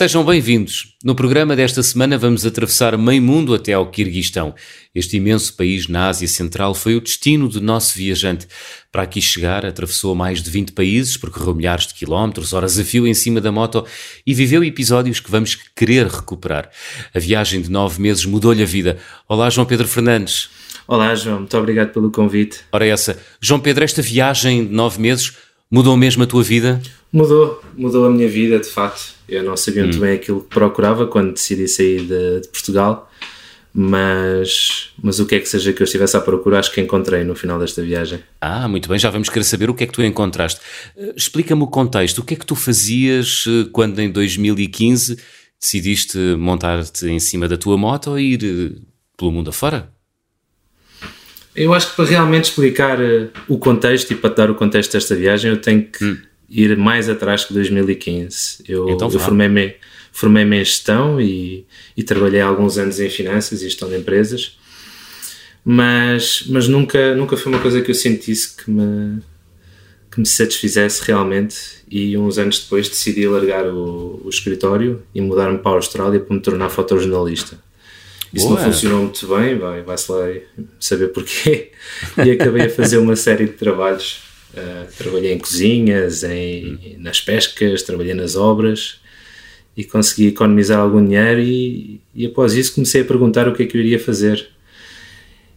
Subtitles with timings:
[0.00, 0.94] Sejam bem-vindos.
[1.04, 4.54] No programa desta semana vamos atravessar meio mundo até ao Quirguistão.
[4.94, 8.48] Este imenso país na Ásia Central foi o destino do nosso viajante.
[8.90, 13.06] Para aqui chegar, atravessou mais de 20 países, percorreu milhares de quilómetros, horas a fio
[13.06, 13.84] em cima da moto
[14.26, 16.70] e viveu episódios que vamos querer recuperar.
[17.14, 18.96] A viagem de nove meses mudou-lhe a vida.
[19.28, 20.48] Olá, João Pedro Fernandes.
[20.88, 21.40] Olá, João.
[21.40, 22.60] Muito obrigado pelo convite.
[22.72, 23.20] Ora, essa.
[23.38, 25.34] João Pedro, esta viagem de nove meses
[25.70, 26.82] mudou mesmo a tua vida?
[27.12, 29.14] Mudou, mudou a minha vida, de facto.
[29.28, 30.00] Eu não sabia muito hum.
[30.00, 33.10] bem aquilo que procurava quando decidi sair de, de, Portugal,
[33.72, 37.22] mas, mas o que é que seja que eu estivesse à procura, acho que encontrei
[37.22, 38.20] no final desta viagem.
[38.40, 40.60] Ah, muito bem, já vamos querer saber o que é que tu encontraste.
[40.96, 45.16] Eh, explica-me o contexto, o que é que tu fazias eh, quando em 2015
[45.60, 48.80] decidiste montar-te em cima da tua moto e ir eh,
[49.16, 49.88] pelo mundo afora?
[51.54, 52.98] Eu acho que para realmente explicar
[53.48, 56.16] o contexto e para te dar o contexto desta viagem, eu tenho que hum
[56.50, 58.64] ir mais atrás que 2015.
[58.68, 59.76] Eu, então, eu formei-me
[60.12, 61.64] formei em gestão e,
[61.96, 64.58] e trabalhei alguns anos em finanças e gestão de empresas,
[65.64, 69.20] mas, mas nunca, nunca foi uma coisa que eu sentisse que me,
[70.10, 71.80] que me satisfizesse realmente.
[71.88, 76.34] E uns anos depois decidi largar o, o escritório e mudar-me para a Austrália para
[76.34, 77.58] me tornar fotojornalista.
[78.32, 78.60] Isso Boa.
[78.60, 80.26] não funcionou muito bem, vai, vai-se lá
[80.78, 81.70] saber porquê.
[82.24, 87.82] E acabei a fazer uma série de trabalhos Uh, trabalhei em cozinhas, em, nas pescas,
[87.82, 89.00] trabalhei nas obras
[89.76, 93.66] e consegui economizar algum dinheiro e, e, após isso comecei a perguntar o que é
[93.66, 94.48] que eu iria fazer.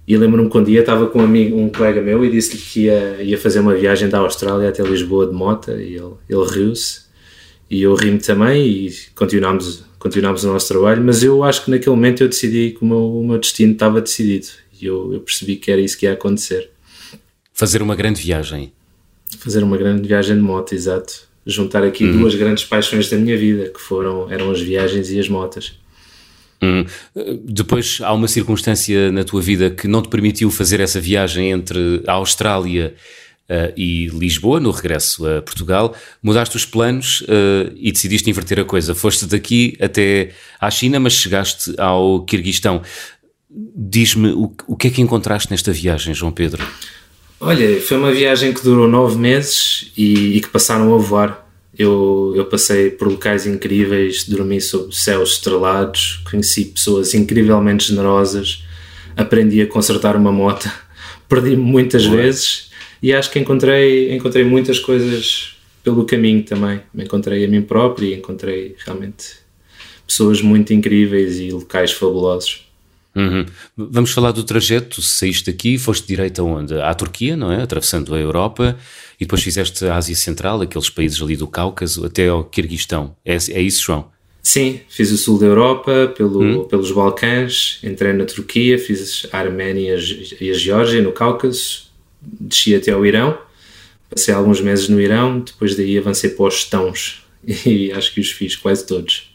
[0.07, 2.81] E lembro-me que um dia estava com um, amigo, um colega meu e disse-lhe que
[2.81, 7.01] ia, ia fazer uma viagem da Austrália até Lisboa de moto e ele, ele riu-se
[7.71, 11.95] e eu ri-me também e continuámos, continuámos o nosso trabalho, mas eu acho que naquele
[11.95, 14.47] momento eu decidi que o meu, o meu destino estava decidido
[14.79, 16.69] e eu, eu percebi que era isso que ia acontecer.
[17.53, 18.71] Fazer uma grande viagem
[19.37, 21.27] fazer uma grande viagem de moto, exato.
[21.45, 22.19] Juntar aqui uhum.
[22.19, 25.73] duas grandes paixões da minha vida, que foram eram as viagens e as motas.
[26.61, 26.85] Uhum.
[27.43, 32.01] Depois há uma circunstância na tua vida que não te permitiu fazer essa viagem entre
[32.07, 32.95] a Austrália
[33.49, 35.95] uh, e Lisboa, no regresso a Portugal.
[36.21, 38.95] Mudaste os planos uh, e decidiste inverter a coisa.
[38.95, 42.81] Foste daqui até à China, mas chegaste ao Quirguistão.
[43.49, 46.65] Diz-me o, o que é que encontraste nesta viagem, João Pedro?
[47.39, 51.43] Olha, foi uma viagem que durou nove meses e, e que passaram a voar.
[51.77, 58.63] Eu, eu, passei por locais incríveis, dormi sob céus estrelados, conheci pessoas incrivelmente generosas,
[59.17, 60.69] aprendi a consertar uma moto,
[61.27, 62.17] perdi-me muitas Boa.
[62.17, 62.69] vezes
[63.03, 66.79] e acho que encontrei, encontrei muitas coisas pelo caminho também.
[66.93, 69.43] Me encontrei a mim próprio e encontrei realmente
[70.07, 72.65] pessoas muito incríveis e locais fabulosos.
[73.13, 73.45] Uhum.
[73.75, 75.01] Vamos falar do trajeto.
[75.01, 76.75] Saíste daqui, foste direito aonde?
[76.79, 77.61] À Turquia, não é?
[77.61, 78.77] Atravessando a Europa
[79.19, 83.15] e depois fizeste a Ásia Central, aqueles países ali do Cáucaso, até ao Quirguistão.
[83.25, 84.11] É, é isso, João?
[84.41, 86.63] Sim, fiz o sul da Europa, pelo, hum.
[86.65, 89.97] pelos Balcãs, entrei na Turquia, fiz a Arménia
[90.39, 91.82] e a Geórgia, no Cáucaso,
[92.39, 93.37] desci até ao Irão,
[94.09, 97.23] passei alguns meses no Irão, depois daí avancei para os Estãos
[97.65, 99.33] e acho que os fiz quase todos.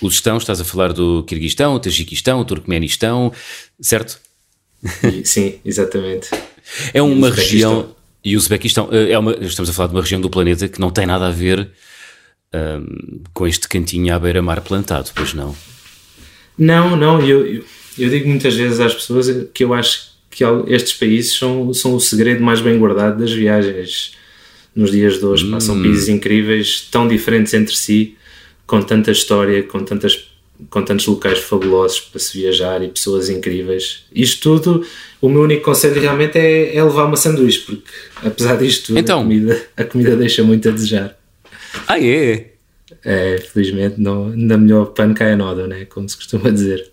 [0.00, 3.32] Os estão, estás a falar do Kirguistão, o Tajiquistão, o Turcomenistão,
[3.80, 4.20] certo?
[5.24, 6.30] Sim, exatamente.
[6.94, 7.96] É uma região.
[8.24, 10.80] E o Uzbequistão, eh, é uma, estamos a falar de uma região do planeta que
[10.80, 11.70] não tem nada a ver
[12.52, 15.54] um, com este cantinho à beira-mar plantado, pois não?
[16.58, 17.64] Não, não, eu, eu,
[17.96, 22.00] eu, digo muitas vezes às pessoas que eu acho que estes países são, são o
[22.00, 24.12] segredo mais bem guardado das viagens
[24.74, 25.44] nos dias de hoje.
[25.44, 25.60] Hum.
[25.60, 28.16] São países incríveis, tão diferentes entre si,
[28.66, 30.28] com tanta história, com, tantas,
[30.70, 34.04] com tantos locais fabulosos para se viajar e pessoas incríveis.
[34.14, 34.86] Isto tudo,
[35.20, 37.90] o meu único conselho realmente é, é levar uma sanduíche, porque
[38.22, 41.18] apesar disto tudo, então, a, comida, a comida deixa muito a desejar.
[41.86, 42.52] Ah, é?
[43.04, 45.84] É, felizmente, não, na melhor pano cai a noda, né?
[45.86, 46.90] como se costuma dizer.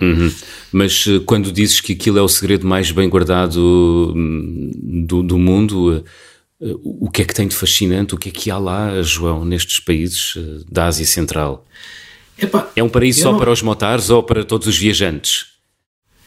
[0.00, 0.32] Uhum.
[0.72, 4.70] Mas eh, quando dizes que aquilo é o segredo mais bem guardado hum,
[5.06, 6.04] do, do mundo,
[6.60, 8.14] o que é que tem de fascinante?
[8.14, 11.64] O que é que há lá, João, nestes países eh, da Ásia Central?
[12.36, 13.38] Epa, é um paraíso só não...
[13.38, 15.46] para os motares ou para todos os viajantes?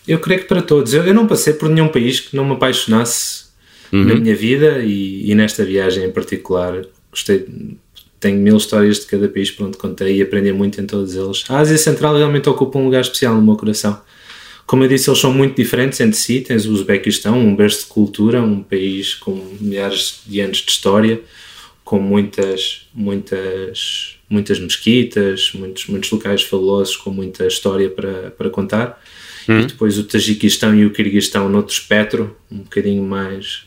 [0.08, 0.94] Eu creio que para todos.
[0.94, 3.46] Eu, eu não passei por nenhum país que não me apaixonasse
[3.92, 4.06] uhum.
[4.06, 6.82] na minha vida e, e, nesta viagem em particular.
[7.12, 7.46] Gostei,
[8.22, 11.44] tenho mil histórias de cada país onde contei e aprendi muito em todos eles.
[11.50, 14.00] A Ásia Central realmente ocupa um lugar especial no meu coração.
[14.66, 16.40] Como eu disse, eles são muito diferentes entre si.
[16.40, 21.20] Tens o Uzbequistão, um berço de cultura, um país com milhares de anos de história,
[21.84, 29.04] com muitas, muitas, muitas mesquitas, muitos, muitos locais fabulosos com muita história para, para contar.
[29.48, 29.62] Uhum.
[29.62, 33.64] E depois o Tajiquistão e o Kirguistão noutro espectro, um bocadinho mais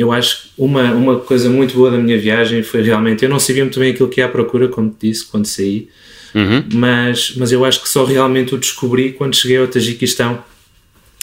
[0.00, 3.38] eu acho que uma, uma coisa muito boa da minha viagem foi realmente, eu não
[3.38, 5.88] sabia muito bem aquilo que ia à procura, como te disse, quando saí,
[6.34, 6.64] uhum.
[6.72, 10.42] mas, mas eu acho que só realmente o descobri quando cheguei ao Tajiquistão.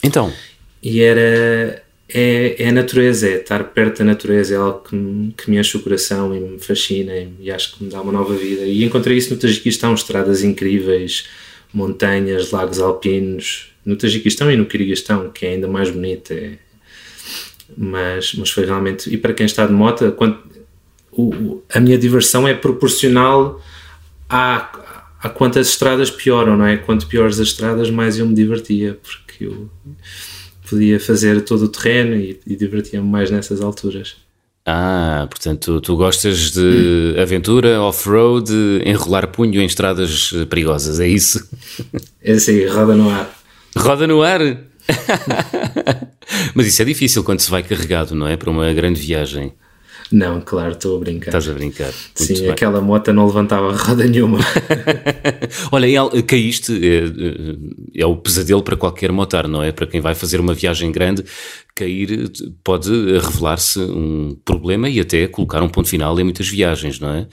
[0.03, 0.31] Então?
[0.81, 1.83] E era.
[2.09, 5.57] É, é a natureza, é estar perto da natureza, é algo que me, que me
[5.57, 8.63] enche o coração e me fascina e, e acho que me dá uma nova vida.
[8.63, 11.25] E encontrei isso no Tajiquistão, estradas incríveis,
[11.73, 16.31] montanhas, lagos alpinos, no Tajiquistão e no Kirguistão, que é ainda mais bonito.
[16.31, 16.59] É,
[17.75, 19.13] mas, mas foi realmente.
[19.13, 20.37] E para quem está de moto, quando,
[21.11, 23.61] o, a minha diversão é proporcional
[24.29, 24.69] a,
[25.21, 26.77] a quantas estradas pioram, não é?
[26.77, 29.69] Quanto piores as estradas, mais eu me divertia, porque eu
[30.69, 34.15] podia fazer todo o terreno e, e divertia-me mais nessas alturas.
[34.69, 38.51] Ah, portanto, tu gostas de aventura, off-road,
[38.85, 41.49] enrolar punho em estradas perigosas, é isso?
[42.21, 43.33] É assim, roda no ar.
[43.77, 44.41] Roda no ar?
[46.53, 48.35] Mas isso é difícil quando se vai carregado, não é?
[48.35, 49.53] Para uma grande viagem.
[50.11, 51.27] Não, claro, estou a brincar.
[51.27, 51.91] Estás a brincar.
[52.17, 52.51] Muito Sim, bem.
[52.51, 54.39] aquela moto não levantava roda nenhuma.
[55.71, 55.89] Olha,
[56.25, 59.71] caíste, é, é, o pesadelo para qualquer motar, não é?
[59.71, 61.25] Para quem vai fazer uma viagem grande,
[61.75, 62.31] cair
[62.63, 67.27] pode revelar-se um problema e até colocar um ponto final em muitas viagens, não é?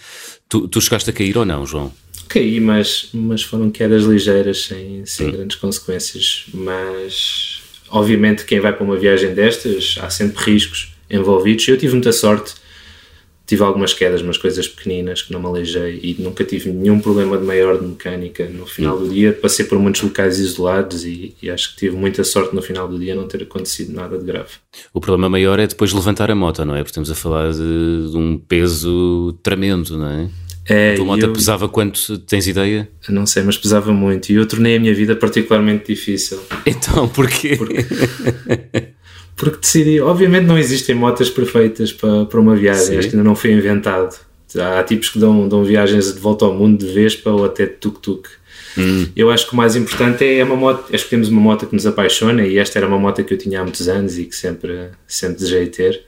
[0.48, 1.92] Tu, tu chegaste a cair ou não, João?
[2.28, 5.32] Caí, mas, mas foram quedas ligeiras, sem, sem hum.
[5.32, 6.46] grandes consequências.
[6.52, 11.66] Mas, obviamente, quem vai para uma viagem destas, há sempre riscos envolvidos.
[11.68, 12.54] Eu tive muita sorte
[13.46, 17.36] tive algumas quedas, mas coisas pequeninas que não me aleijei e nunca tive nenhum problema
[17.36, 19.32] de maior de mecânica no final do dia.
[19.32, 22.98] Passei por muitos locais isolados e, e, acho que tive muita sorte no final do
[22.98, 24.50] dia não ter acontecido nada de grave.
[24.92, 26.78] O problema maior é depois levantar a moto, não é?
[26.78, 30.30] Porque estamos a falar de, de um peso tremendo, não é?
[30.66, 32.19] É, a tua moto eu, pesava quanto?
[32.19, 32.88] Tens ideia?
[33.08, 36.40] Não sei, mas pesava muito e eu tornei a minha vida particularmente difícil.
[36.66, 37.56] Então, porquê?
[37.56, 37.84] Porque...
[39.37, 40.00] porque decidi.
[40.00, 42.99] Obviamente não existem motas perfeitas para, para uma viagem, Sim.
[42.99, 44.16] acho que ainda não foi inventado.
[44.56, 47.72] Há tipos que dão, dão viagens de volta ao mundo de Vespa ou até de
[47.72, 48.28] tuk-tuk.
[48.78, 49.06] Hum.
[49.14, 51.87] Eu acho que o mais importante é uma moto, é escolhermos uma moto que nos
[51.87, 54.90] apaixona e esta era uma moto que eu tinha há muitos anos e que sempre,
[55.06, 56.05] sempre desejei ter.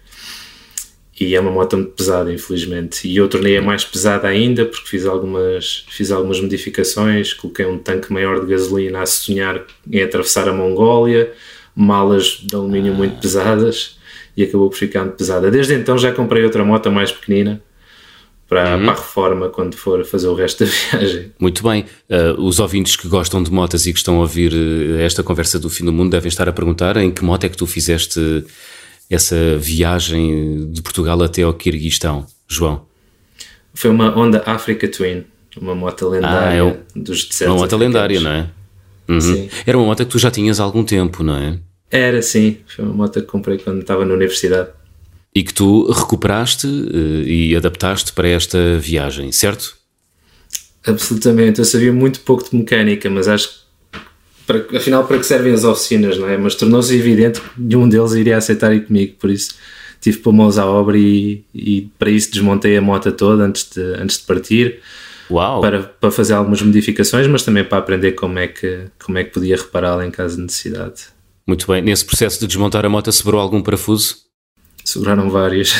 [1.19, 3.09] E é uma moto muito pesada, infelizmente.
[3.09, 8.13] E eu tornei-a mais pesada ainda porque fiz algumas, fiz algumas modificações, coloquei um tanque
[8.13, 11.33] maior de gasolina a sonhar em atravessar a Mongólia
[11.77, 12.97] malas de alumínio ah.
[12.97, 13.99] muito pesadas
[14.37, 15.51] e acabou por ficar muito pesada.
[15.51, 17.63] Desde então já comprei outra moto mais pequenina
[18.49, 18.85] para, uhum.
[18.85, 21.33] para a reforma quando for fazer o resto da viagem.
[21.39, 21.85] Muito bem.
[22.09, 25.59] Uh, os ouvintes que gostam de motas e que estão a ouvir uh, esta conversa
[25.59, 28.45] do fim do mundo devem estar a perguntar em que moto é que tu fizeste
[29.11, 32.87] essa viagem de Portugal até ao Kirguistão, João?
[33.75, 35.25] Foi uma Honda Africa Twin,
[35.61, 37.55] uma moto lendária ah, é um, dos desertos.
[37.55, 38.51] Uma moto lendária, não é?
[39.09, 39.49] Uhum.
[39.65, 41.59] Era uma moto que tu já tinhas há algum tempo, não é?
[41.91, 42.59] Era, sim.
[42.67, 44.71] Foi uma moto que comprei quando estava na universidade.
[45.35, 49.77] E que tu recuperaste uh, e adaptaste para esta viagem, certo?
[50.87, 51.59] Absolutamente.
[51.59, 53.55] Eu sabia muito pouco de mecânica, mas acho que
[54.47, 56.37] para, afinal para que servem as oficinas, não é?
[56.37, 59.55] Mas tornou-se evidente que nenhum deles iria aceitar ir comigo, por isso
[60.01, 64.19] tive mãos à obra e, e, para isso desmontei a moto toda antes de, antes
[64.19, 64.81] de partir.
[65.29, 65.61] Uau.
[65.61, 69.31] Para, para fazer algumas modificações, mas também para aprender como é que, como é que
[69.31, 71.07] podia repará-la em caso de necessidade.
[71.45, 71.83] Muito bem.
[71.83, 74.27] Nesse processo de desmontar a moto, sobrou algum parafuso?
[74.85, 75.71] Sobraram vários.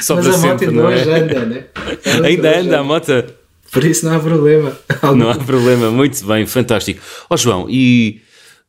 [0.00, 1.20] Só Mas a sempre, moto ainda é?
[1.20, 1.64] anda, né?
[2.24, 3.24] ainda anda a moto.
[3.72, 4.78] Por isso não há problema.
[5.16, 5.90] Não há problema.
[5.90, 7.00] Muito bem, fantástico.
[7.30, 8.20] Ó oh, João, e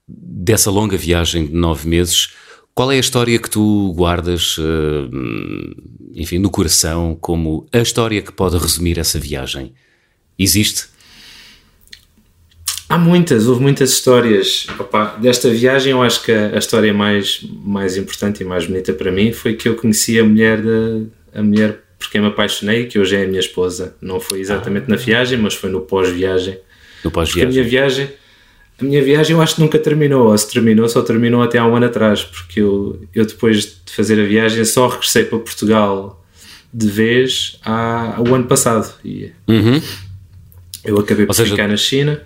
[0.08, 2.30] dessa longa viagem de nove meses,
[2.74, 5.10] qual é a história que tu guardas, eh,
[6.16, 9.74] enfim, no coração como a história que pode resumir essa viagem?
[10.40, 10.86] Existe?
[12.90, 14.68] Há muitas, houve muitas histórias.
[14.80, 19.12] Opa, desta viagem, eu acho que a, história mais, mais importante e mais bonita para
[19.12, 23.00] mim foi que eu conheci a mulher, de, a mulher por quem me apaixonei, que
[23.00, 23.96] hoje é a minha esposa.
[24.02, 24.90] Não foi exatamente ah.
[24.90, 26.60] na viagem, mas foi no pós-viagem.
[27.04, 27.50] No pós-viagem.
[27.50, 28.10] a minha viagem
[28.80, 31.66] a minha viagem eu acho que nunca terminou, ou se terminou, só terminou até há
[31.66, 36.24] um ano atrás, porque eu, eu depois de fazer a viagem só regressei para Portugal
[36.74, 38.94] de vez há, o ano passado.
[39.06, 39.82] E uhum.
[40.84, 42.22] Eu acabei por seja, ficar na China.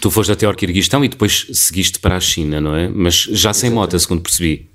[0.00, 2.88] Tu foste até ao Kirguistão e depois seguiste para a China, não é?
[2.88, 4.68] Mas já sem moto, segundo percebi.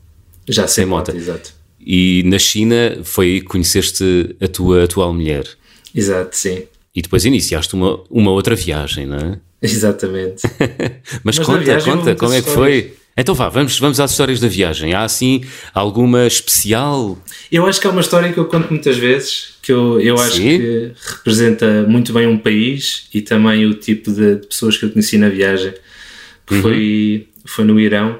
[0.48, 1.54] Já sem, sem moto, exato.
[1.86, 5.46] E na China foi aí que conheceste a tua atual mulher.
[5.94, 6.64] Exato, sim.
[6.96, 9.40] E depois iniciaste uma, uma outra viagem, não é?
[9.62, 10.44] Exatamente.
[11.24, 12.94] Mas, Mas conta, conta, como é que foi?
[13.16, 14.94] Então vá, vamos, vamos às histórias da viagem.
[14.94, 17.18] Há assim alguma especial?
[17.52, 20.38] Eu acho que é uma história que eu conto muitas vezes, que eu, eu acho
[20.38, 25.18] que representa muito bem um país e também o tipo de pessoas que eu conheci
[25.18, 25.74] na viagem,
[26.48, 26.62] que uhum.
[26.62, 28.20] foi, foi no Irão,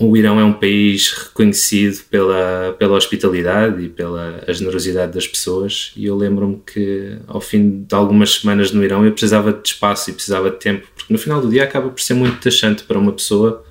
[0.00, 6.06] o Irão é um país reconhecido pela, pela hospitalidade e pela generosidade das pessoas e
[6.06, 10.14] eu lembro-me que ao fim de algumas semanas no Irão eu precisava de espaço e
[10.14, 13.12] precisava de tempo, porque no final do dia acaba por ser muito taxante para uma
[13.12, 13.62] pessoa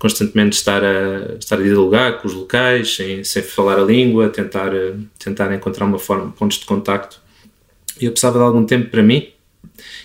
[0.00, 4.72] constantemente estar a, estar a dialogar com os locais, sem, sem falar a língua, tentar,
[5.16, 7.20] tentar encontrar uma forma, pontos de contacto.
[8.00, 9.28] E eu precisava de algum tempo para mim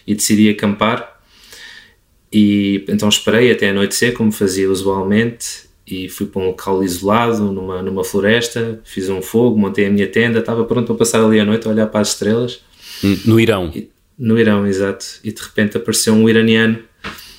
[0.06, 1.17] e decidi acampar
[2.32, 7.82] e então esperei até anoitecer, como fazia usualmente, e fui para um local isolado, numa,
[7.82, 11.46] numa floresta, fiz um fogo, montei a minha tenda, estava pronto para passar ali a
[11.46, 12.60] noite a olhar para as estrelas.
[13.26, 13.72] No Irão?
[13.74, 15.06] E, no Irão, exato.
[15.24, 16.80] E de repente apareceu um iraniano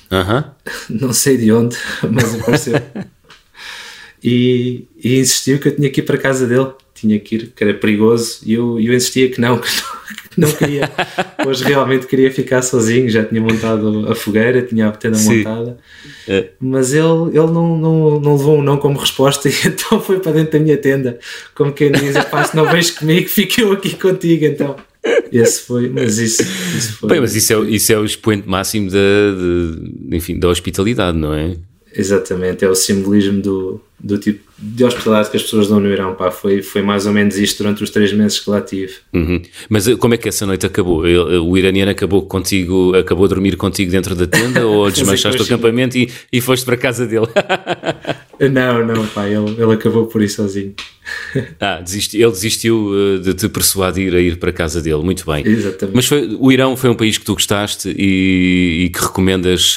[0.09, 0.45] Uh -huh.
[0.89, 1.77] Não sei de onde,
[2.11, 2.73] mas apareceu.
[4.23, 6.71] e, e, insistiu que eu tinha que ir para a casa dele.
[6.95, 8.39] Tinha que ir, que era perigoso.
[8.43, 9.98] E eu, eu insistia que não, que não,
[10.37, 10.89] não queria.
[11.45, 13.09] Hoje realmente queria ficar sozinho.
[13.09, 15.77] Já tinha montado a fogueira, tinha a tenda montada.
[16.27, 16.49] É.
[16.59, 19.49] Mas ele, ele não, não, não levou um não como resposta.
[19.49, 21.19] E então foi para dentro da minha tenda.
[21.55, 22.13] Como quem diz:
[22.49, 24.45] se não vens comigo, fico eu aqui contigo.
[24.45, 24.75] Então
[25.31, 26.41] esse foi, mas isso,
[26.75, 27.09] isso foi.
[27.09, 31.33] Bem, mas isso é, isso é o expoente máximo da, de, enfim, da hospitalidade, não
[31.33, 31.55] é?
[31.95, 36.15] Exatamente, é o simbolismo do, do tipo de hospitalidade que as pessoas dão no Irão.
[36.15, 38.93] Pá, foi, foi mais ou menos isto durante os três meses que lá tive.
[39.13, 39.41] Uhum.
[39.69, 40.99] Mas eh, como é que essa noite acabou?
[40.99, 45.97] O iraniano acabou contigo, acabou a dormir contigo dentro da tenda ou desmanchaste o acampamento
[45.97, 47.27] e, e foste para a casa dele?
[48.51, 50.73] não, não, pá, ele, ele acabou por ir sozinho.
[51.59, 55.25] Ah, desisti, ele desistiu eh, de te persuadir a ir para a casa dele, muito
[55.25, 55.43] bem.
[55.45, 55.95] Exatamente.
[55.95, 59.75] Mas foi, o Irão foi um país que tu gostaste e, e que recomendas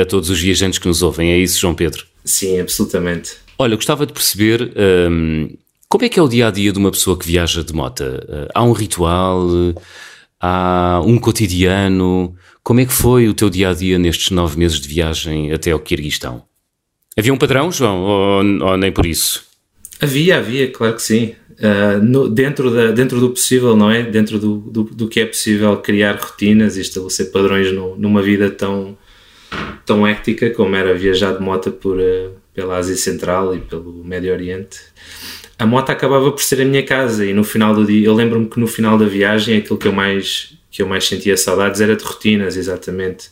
[0.00, 2.04] a todos os viajantes que nos ouvem, é isso, João Pedro?
[2.24, 3.36] Sim, absolutamente.
[3.62, 4.72] Olha, gostava de perceber
[5.08, 5.48] um,
[5.88, 8.00] como é que é o dia a dia de uma pessoa que viaja de moto.
[8.00, 9.46] Uh, há um ritual,
[10.40, 12.34] há um cotidiano.
[12.64, 15.70] Como é que foi o teu dia a dia nestes nove meses de viagem até
[15.70, 16.42] ao Quirguistão?
[17.16, 19.44] Havia um padrão, João, ou, ou nem por isso?
[20.00, 21.36] Havia, havia, claro que sim.
[21.52, 24.02] Uh, no, dentro, da, dentro do possível, não é?
[24.02, 28.50] Dentro do, do, do, que é possível criar rotinas e estabelecer padrões no, numa vida
[28.50, 28.98] tão,
[29.86, 34.32] tão ética como era viajar de moto por, uh, pela Ásia Central e pelo Médio
[34.32, 34.78] Oriente.
[35.58, 38.48] A moto acabava por ser a minha casa e no final do dia, eu lembro-me
[38.48, 41.96] que no final da viagem aquilo que eu mais, que eu mais sentia saudades era
[41.96, 43.30] de rotinas, exatamente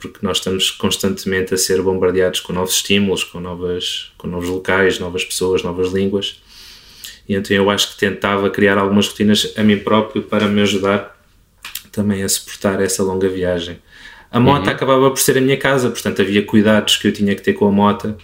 [0.00, 4.98] porque nós estamos constantemente a ser bombardeados com novos estímulos, com, novas, com novos locais,
[4.98, 6.40] novas pessoas, novas línguas.
[7.28, 11.16] E então eu acho que tentava criar algumas rotinas a mim próprio para me ajudar
[11.92, 13.78] também a suportar essa longa viagem.
[14.32, 14.72] A moto uhum.
[14.72, 17.66] acabava por ser a minha casa, portanto havia cuidados que eu tinha que ter com
[17.66, 18.16] a moto,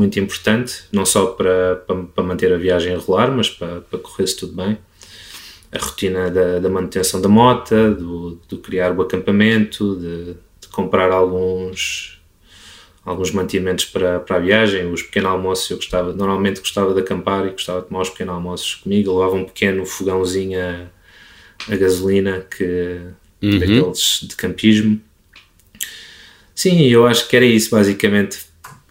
[0.00, 3.98] muito importante, não só para, para, para manter a viagem a rolar, mas para, para
[3.98, 4.78] correr-se tudo bem.
[5.70, 10.36] A rotina da, da manutenção da moto, do, do criar o acampamento, de,
[10.72, 12.16] comprar alguns
[13.04, 17.46] alguns mantimentos para, para a viagem, os pequenos almoços eu gostava, normalmente gostava de acampar
[17.46, 20.86] e gostava de tomar os pequenos almoços comigo, eu levava um pequeno fogãozinho a,
[21.72, 23.00] a gasolina que
[23.42, 23.58] uhum.
[23.58, 25.00] daqueles de campismo.
[26.54, 28.38] Sim, eu acho que era isso basicamente,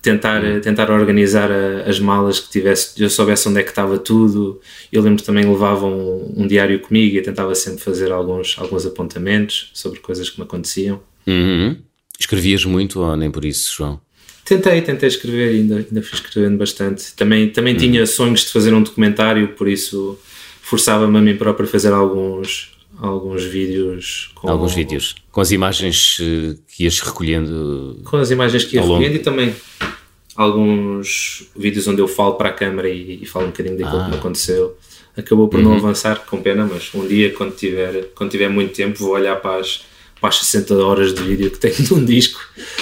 [0.01, 0.61] tentar, uhum.
[0.61, 4.59] tentar organizar a, as malas que tivesse, eu soubesse onde é que estava tudo.
[4.91, 9.71] Eu lembro também levava um, um diário comigo e tentava sempre fazer alguns, alguns apontamentos
[9.73, 11.01] sobre coisas que me aconteciam.
[11.27, 11.77] Uhum.
[12.19, 13.99] Escrevias muito ou nem por isso, João?
[14.45, 17.13] Tentei, tentei escrever, ainda, ainda fui escrevendo bastante.
[17.13, 17.79] Também, também uhum.
[17.79, 20.17] tinha sonhos de fazer um documentário, por isso
[20.61, 24.31] forçava-me a mim próprio a fazer alguns, alguns vídeos.
[24.35, 28.01] Com, alguns vídeos, com as imagens eh, que ias recolhendo.
[28.03, 29.55] Com as imagens que ia recolhendo e também
[30.35, 34.05] alguns vídeos onde eu falo para a câmara e, e falo um bocadinho daquilo ah.
[34.05, 34.77] que me aconteceu.
[35.17, 35.65] Acabou por uhum.
[35.65, 39.35] não avançar, com pena, mas um dia, quando tiver, quando tiver muito tempo, vou olhar
[39.37, 39.81] para as
[40.19, 42.39] para as 60 horas de vídeo que tenho num disco.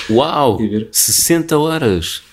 [0.09, 0.59] Uau!
[0.91, 2.23] 60 horas!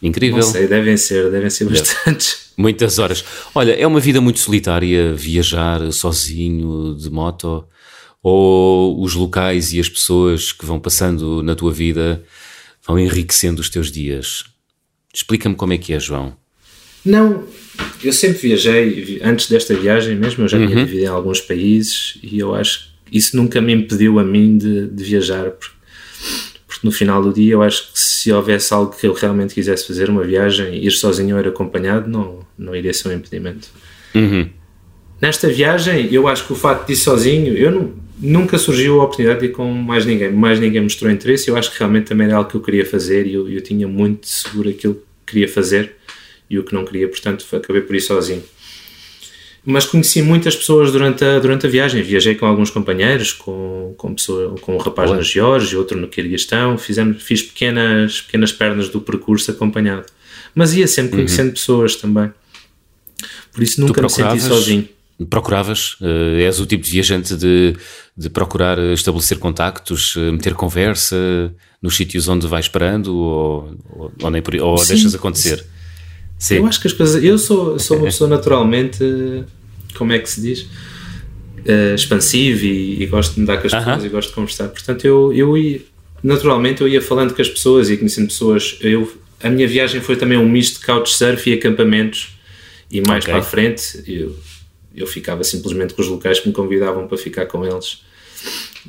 [0.00, 0.38] Incrível.
[0.38, 2.41] Não sei, devem ser, devem ser bastantes.
[2.56, 3.24] Muitas horas.
[3.54, 7.64] Olha, é uma vida muito solitária viajar sozinho de moto
[8.22, 12.22] ou os locais e as pessoas que vão passando na tua vida
[12.86, 14.44] vão enriquecendo os teus dias.
[15.12, 16.36] Explica-me como é que é, João.
[17.04, 17.44] Não,
[18.02, 20.66] eu sempre viajei, antes desta viagem mesmo, eu já uhum.
[20.66, 24.88] tinha vivido em alguns países e eu acho isso nunca me impediu a mim de,
[24.88, 25.74] de viajar, porque,
[26.82, 30.10] no final do dia eu acho que se houvesse algo que eu realmente quisesse fazer,
[30.10, 33.68] uma viagem, ir sozinho ou ir acompanhado, não, não iria ser um impedimento.
[34.14, 34.48] Uhum.
[35.20, 39.04] Nesta viagem, eu acho que o facto de ir sozinho, eu não, nunca surgiu a
[39.04, 42.26] oportunidade de ir com mais ninguém, mais ninguém mostrou interesse, eu acho que realmente também
[42.26, 45.48] era algo que eu queria fazer e eu, eu tinha muito seguro aquilo que queria
[45.48, 45.96] fazer
[46.50, 48.42] e o que não queria, portanto acabei por ir sozinho
[49.64, 52.02] mas conheci muitas pessoas durante a, durante a viagem.
[52.02, 55.18] Viajei com alguns companheiros, com, com, pessoa, com um rapaz Olá.
[55.18, 56.76] na Geórgia, outro no Quirguistão.
[56.76, 60.06] Fizemos, fiz pequenas, pequenas pernas do percurso acompanhado.
[60.54, 61.18] Mas ia sempre uhum.
[61.18, 61.54] conhecendo uhum.
[61.54, 62.32] pessoas também.
[63.52, 64.88] Por isso nunca me senti sozinho.
[65.30, 65.94] Procuravas?
[66.00, 67.76] Uh, és o tipo de viajante de,
[68.16, 74.30] de procurar estabelecer contactos, uh, meter conversa nos sítios onde vais parando ou, ou, ou,
[74.30, 75.58] nem por, ou deixas acontecer?
[75.58, 75.64] Sim.
[76.50, 77.22] Eu acho que as coisas.
[77.22, 78.98] Eu sou, sou uma pessoa naturalmente.
[79.96, 80.62] Como é que se diz?
[80.62, 84.06] Uh, expansivo e, e, gosto de me dar com as pessoas uh -huh.
[84.06, 84.68] e gosto de conversar.
[84.68, 85.80] Portanto, eu, eu ia,
[86.22, 88.78] naturalmente eu ia falando com as pessoas e conhecendo pessoas.
[88.80, 92.36] Eu, a minha viagem foi também um misto de couchsurf e acampamentos.
[92.90, 93.32] E mais okay.
[93.32, 94.36] para a frente, eu,
[94.94, 98.02] eu ficava simplesmente com os locais que me convidavam para ficar com eles.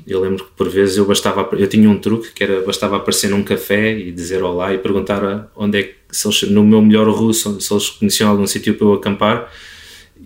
[0.07, 3.29] Eu lembro que por vezes eu bastava, eu tinha um truque que era bastava aparecer
[3.29, 7.07] num café e dizer olá e perguntar onde é que, se eles, no meu melhor
[7.10, 9.51] russo, se eles conheciam algum sítio para eu acampar,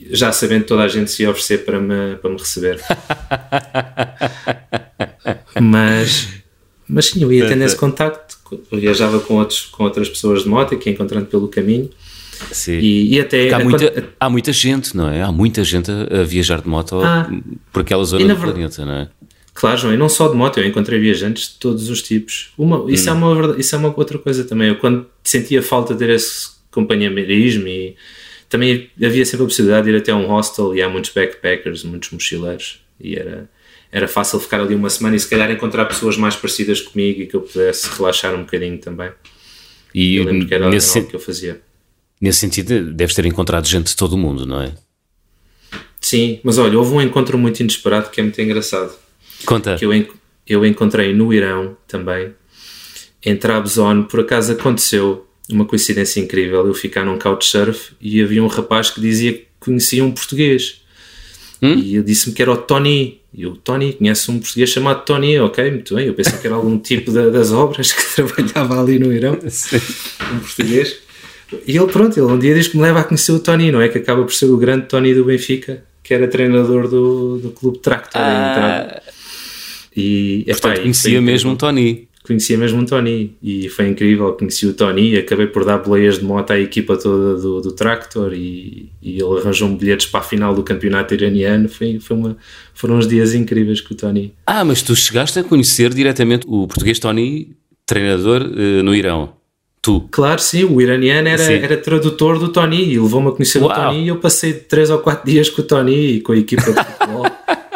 [0.09, 2.79] já sabendo toda a gente se ia oferecer para me, para me receber.
[5.61, 6.29] mas,
[6.87, 8.37] mas sim, eu ia tendo esse contacto,
[8.71, 11.89] eu viajava com, outros, com outras pessoas de moto que ia encontrando pelo caminho
[12.51, 12.79] Sim.
[12.79, 15.21] E, e até há muita, há muita gente, não é?
[15.21, 17.29] Há muita gente a, a viajar de moto ah,
[17.71, 19.09] por aquela zona do planeta, não é?
[19.57, 22.51] Claro, João, e não só de moto, eu encontrei viajantes de todos os tipos.
[22.55, 23.09] Uma, isso, hum.
[23.09, 24.67] é uma, isso é uma outra coisa também.
[24.67, 27.95] Eu quando sentia falta de ter esse companheirismo e
[28.47, 32.11] também havia sempre a possibilidade de ir até um hostel e há muitos backpackers, muitos
[32.11, 33.49] mochileiros e era,
[33.91, 37.25] era fácil ficar ali uma semana e se calhar encontrar pessoas mais parecidas comigo e
[37.25, 39.09] que eu pudesse relaxar um bocadinho também.
[39.91, 41.59] E eu lembro que era nesse, algo que eu fazia.
[42.21, 44.75] Nesse sentido, deves ter encontrado gente de todo o mundo, não é?
[45.99, 49.06] Sim, mas olha, houve um encontro muito inesperado que é muito engraçado.
[49.45, 49.75] Conta.
[49.75, 50.07] Que eu,
[50.47, 52.33] eu encontrei no Irão também,
[53.23, 56.65] em Trabzon, por acaso aconteceu uma coincidência incrível.
[56.65, 60.81] Eu ficar num couchsurf e havia um rapaz que dizia que conhecia um português.
[61.61, 61.73] Hum?
[61.73, 63.21] E ele disse-me que era o Tony.
[63.33, 66.07] E o Tony conhece um português chamado Tony, ok, muito bem.
[66.07, 69.37] Eu pensei que era algum tipo de, das obras que trabalhava ali no Irão.
[70.33, 70.97] Um português.
[71.65, 73.79] E ele, pronto, ele um dia diz que me leva a conhecer o Tony, não
[73.79, 73.87] é?
[73.87, 77.79] Que acaba por ser o grande Tony do Benfica, que era treinador do, do clube
[77.79, 78.21] Tractor.
[78.21, 79.01] Ah,
[79.97, 82.07] e, portanto, epá, conhecia mesmo o Tony.
[82.23, 84.31] Conhecia mesmo o Tony e foi incrível.
[84.33, 87.71] Conheci o Tony e acabei por dar boleias de moto à equipa toda do, do
[87.71, 91.67] Tractor e, e ele arranjou-me bilhetes para a final do campeonato iraniano.
[91.67, 92.37] Foi, foi uma,
[92.75, 94.33] foram uns dias incríveis com o Tony.
[94.45, 97.55] Ah, mas tu chegaste a conhecer diretamente o português Tony,
[97.85, 99.33] treinador uh, no Irão.
[99.81, 100.01] Tu?
[100.11, 103.71] Claro, sim, o iraniano era, era tradutor do Tony e levou-me a conhecer Uau.
[103.71, 106.37] o Tony e eu passei 3 ou 4 dias com o Tony e com a
[106.37, 107.25] equipa de futebol.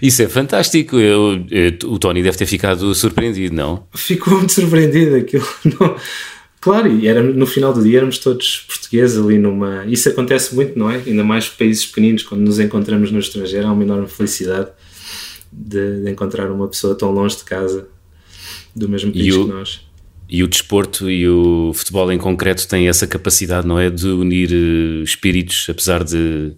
[0.00, 0.96] Isso é fantástico.
[0.96, 3.86] Eu, eu, o Tony deve ter ficado surpreendido, não?
[3.94, 5.16] Ficou muito surpreendido.
[5.16, 5.46] Aquilo
[5.80, 5.96] não...
[6.60, 9.84] Claro, e era, no final do dia éramos todos portugueses ali numa.
[9.86, 10.96] Isso acontece muito, não é?
[11.06, 14.68] Ainda mais países pequeninos, quando nos encontramos no estrangeiro, há uma enorme felicidade
[15.52, 17.88] de, de encontrar uma pessoa tão longe de casa,
[18.74, 19.44] do mesmo país o...
[19.44, 19.80] que nós.
[20.28, 23.88] E o desporto e o futebol em concreto têm essa capacidade, não é?
[23.88, 26.52] De unir uh, espíritos, apesar de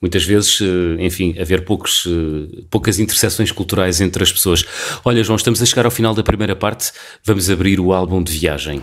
[0.00, 4.64] muitas vezes, uh, enfim, haver poucos, uh, poucas interseções culturais entre as pessoas.
[5.04, 6.92] Olha, João, estamos a chegar ao final da primeira parte,
[7.24, 8.82] vamos abrir o álbum de viagem.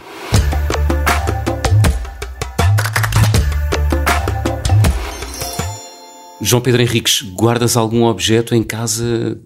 [6.41, 9.39] João Pedro Henriques, guardas algum objeto em casa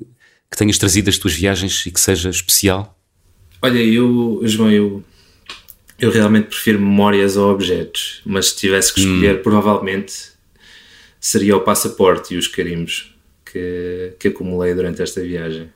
[0.50, 2.98] que tenhas trazido das tuas viagens e que seja especial?
[3.62, 5.04] Olha, eu, João, eu,
[6.00, 9.44] eu realmente prefiro memórias a objetos, mas se tivesse que escolher, hum.
[9.44, 10.37] provavelmente
[11.28, 13.14] seria o passaporte e os carimbos
[13.44, 15.70] que, que acumulei durante esta viagem.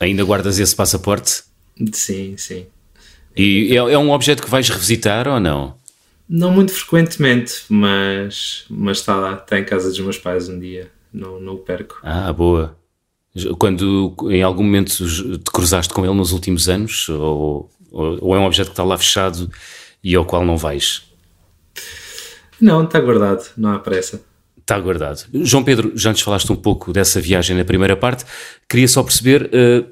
[0.00, 1.44] Ainda guardas esse passaporte?
[1.92, 2.66] Sim, sim.
[3.36, 5.76] E é, é um objeto que vais revisitar ou não?
[6.28, 10.90] Não muito frequentemente, mas, mas está lá, está em casa dos meus pais um dia,
[11.12, 12.00] não, não o perco.
[12.02, 12.76] Ah, boa.
[13.58, 17.08] Quando em algum momento te cruzaste com ele nos últimos anos?
[17.08, 19.48] Ou, ou, ou é um objeto que está lá fechado
[20.02, 21.04] e ao qual não vais?
[22.60, 24.20] Não, está guardado, não há pressa.
[24.66, 25.24] Está guardado.
[25.44, 28.24] João Pedro, já nos falaste um pouco dessa viagem na primeira parte.
[28.68, 29.86] Queria só perceber uh,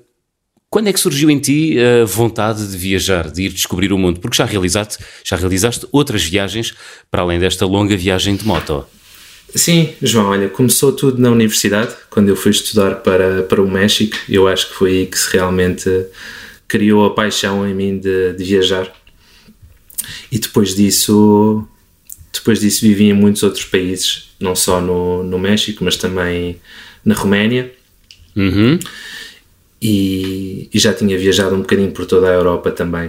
[0.69, 4.19] quando é que surgiu em ti a vontade de viajar, de ir descobrir o mundo?
[4.19, 6.75] Porque já realizaste, já realizaste outras viagens
[7.09, 8.85] para além desta longa viagem de moto.
[9.55, 14.17] Sim, João, olha, começou tudo na universidade, quando eu fui estudar para, para o México.
[14.29, 15.89] Eu acho que foi aí que se realmente
[16.67, 18.93] criou a paixão em mim de, de viajar.
[20.33, 21.65] E depois disso,
[22.33, 26.61] depois disso vivi em muitos outros países, não só no, no México, mas também
[27.05, 27.73] na Roménia.
[28.37, 28.79] Uhum.
[29.81, 33.09] E, e, já tinha viajado um bocadinho por toda a Europa também.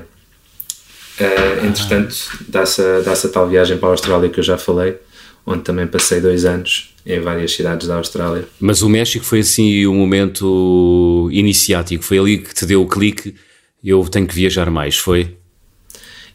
[1.20, 2.16] Uh, entretanto,
[2.48, 4.98] dá-se dá a tal viagem para a Austrália que eu já falei
[5.46, 8.46] onde também passei dois anos em várias cidades da Austrália.
[8.60, 12.88] Mas o México foi assim o um momento iniciático, foi ali que te deu o
[12.88, 13.36] clique,
[13.84, 15.38] eu tenho que viajar mais, foi?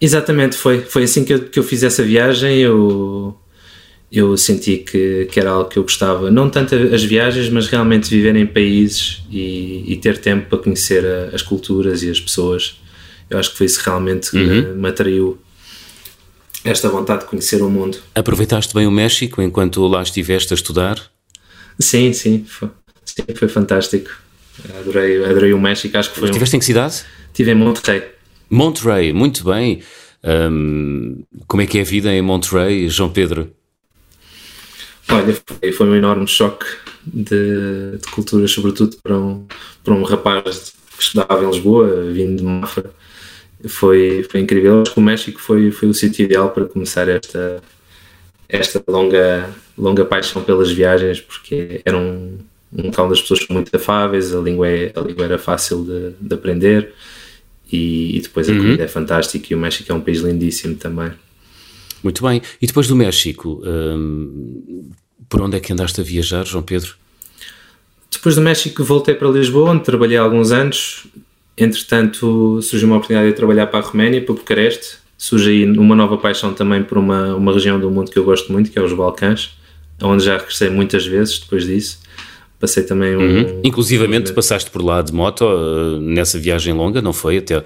[0.01, 2.59] Exatamente, foi, foi assim que eu, que eu fiz essa viagem.
[2.59, 3.37] Eu,
[4.11, 8.11] eu senti que, que era algo que eu gostava, não tanto as viagens, mas realmente
[8.11, 12.81] viver em países e, e ter tempo para conhecer a, as culturas e as pessoas.
[13.29, 14.45] Eu acho que foi isso que realmente uhum.
[14.45, 15.39] me, me atraiu
[16.65, 17.99] esta vontade de conhecer o mundo.
[18.15, 21.01] Aproveitaste bem o México enquanto lá estiveste a estudar?
[21.79, 22.69] Sim, sim, foi,
[23.05, 24.11] sim, foi fantástico.
[24.81, 26.29] Adorei, adorei o México, acho que foi.
[26.29, 26.59] Estiveste um...
[26.59, 27.03] em que cidade?
[27.29, 28.03] Estive em Monterrey.
[28.51, 29.81] Monterrey, muito bem.
[30.23, 33.51] Um, como é que é a vida em Monterrey, João Pedro?
[35.13, 36.67] Olha, foi, foi um enorme choque
[37.05, 39.47] de, de cultura, sobretudo para um,
[39.83, 42.91] para um rapaz que estudava em Lisboa, vindo de Mafra.
[43.67, 44.83] Foi, foi incrível.
[44.83, 47.63] Acho que o México foi, foi o sítio ideal para começar esta,
[48.49, 52.39] esta longa, longa paixão pelas viagens, porque era um,
[52.73, 55.85] um local onde as pessoas são muito afáveis, a língua, é, a língua era fácil
[55.85, 56.93] de, de aprender
[57.71, 58.59] e, e depois a uhum.
[58.59, 61.13] comida é fantástica e o México é um país lindíssimo também.
[62.03, 62.43] Muito bem.
[62.61, 64.91] E depois do México, hum,
[65.29, 66.95] por onde é que andaste a viajar, João Pedro?
[68.11, 71.07] Depois do México voltei para Lisboa, onde trabalhei há alguns anos.
[71.57, 74.99] Entretanto, surgiu uma oportunidade de trabalhar para a Roménia, para Bucareste.
[75.17, 78.51] Surge aí uma nova paixão também por uma, uma região do mundo que eu gosto
[78.51, 79.51] muito, que é os Balcãs,
[80.03, 82.01] onde já regressei muitas vezes depois disso.
[82.59, 83.21] Passei também um.
[83.21, 83.61] Uhum.
[83.63, 84.35] Inclusivamente um...
[84.35, 87.39] passaste por lá de moto uh, nessa viagem longa, não foi?
[87.39, 87.63] Até,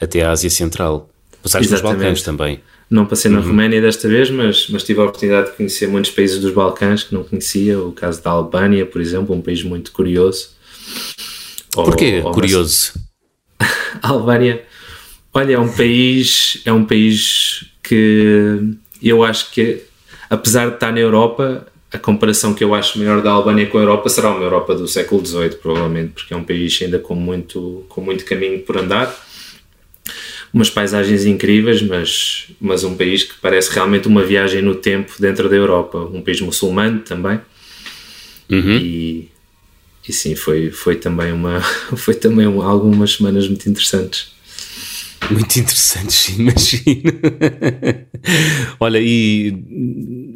[0.00, 1.08] até a Ásia Central.
[1.42, 2.60] Passaste nos Balcãs também.
[2.90, 3.48] Não passei na uhum.
[3.48, 7.14] Roménia desta vez, mas, mas tive a oportunidade de conhecer muitos países dos Balcãs que
[7.14, 7.78] não conhecia.
[7.78, 10.50] O caso da Albânia, por exemplo, um país muito curioso.
[11.72, 12.92] Porquê ou, curioso?
[14.02, 14.62] a Albânia,
[15.32, 19.82] olha, é um país, é um país que eu acho que,
[20.30, 23.80] apesar de estar na Europa, a comparação que eu acho maior da Albânia com a
[23.80, 27.84] Europa será uma Europa do século XVIII, provavelmente, porque é um país ainda com muito,
[27.88, 29.14] com muito caminho por andar,
[30.54, 35.48] umas paisagens incríveis, mas, mas um país que parece realmente uma viagem no tempo dentro
[35.48, 37.40] da Europa, um país muçulmano também.
[38.48, 38.78] Uhum.
[38.78, 39.28] E,
[40.08, 41.60] e sim, foi, foi também, uma,
[41.96, 44.32] foi também algumas semanas muito interessantes.
[45.28, 47.02] Muito interessantes, imagino.
[48.78, 49.52] Olha, e